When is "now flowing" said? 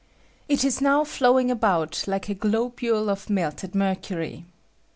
0.81-1.51